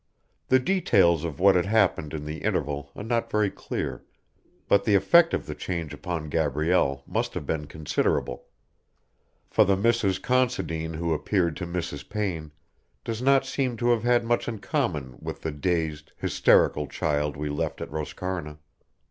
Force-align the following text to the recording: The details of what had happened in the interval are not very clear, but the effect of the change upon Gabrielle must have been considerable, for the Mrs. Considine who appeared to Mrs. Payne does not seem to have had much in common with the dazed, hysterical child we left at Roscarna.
The 0.47 0.57
details 0.57 1.23
of 1.23 1.39
what 1.39 1.53
had 1.53 1.67
happened 1.67 2.15
in 2.15 2.25
the 2.25 2.39
interval 2.39 2.89
are 2.95 3.03
not 3.03 3.29
very 3.29 3.51
clear, 3.51 4.03
but 4.67 4.83
the 4.83 4.95
effect 4.95 5.31
of 5.31 5.45
the 5.45 5.53
change 5.53 5.93
upon 5.93 6.27
Gabrielle 6.27 7.03
must 7.05 7.35
have 7.35 7.45
been 7.45 7.67
considerable, 7.67 8.45
for 9.47 9.63
the 9.63 9.75
Mrs. 9.77 10.19
Considine 10.19 10.95
who 10.95 11.13
appeared 11.13 11.55
to 11.57 11.67
Mrs. 11.67 12.09
Payne 12.09 12.51
does 13.03 13.21
not 13.21 13.45
seem 13.45 13.77
to 13.77 13.91
have 13.91 14.01
had 14.01 14.25
much 14.25 14.47
in 14.47 14.57
common 14.57 15.17
with 15.21 15.43
the 15.43 15.51
dazed, 15.51 16.13
hysterical 16.17 16.87
child 16.87 17.37
we 17.37 17.51
left 17.51 17.79
at 17.79 17.91
Roscarna. 17.91 18.57